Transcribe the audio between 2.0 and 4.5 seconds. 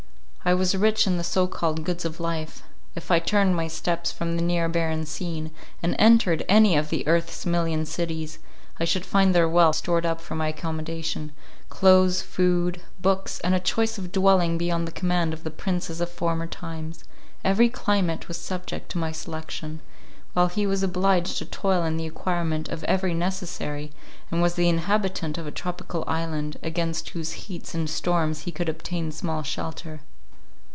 of life. If I turned my steps from the